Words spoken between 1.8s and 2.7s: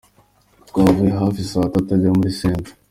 ajya muri St.